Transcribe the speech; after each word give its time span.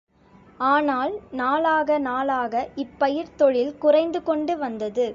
ஆனால், 0.65 1.13
நாளாக 1.31 1.99
நாளாக 1.99 2.63
இப் 2.75 2.95
பயிர்த் 2.99 3.37
தொழில் 3.37 3.73
குறைந்து 3.77 4.21
கொண்டு 4.23 4.55
வந்தது. 4.57 5.07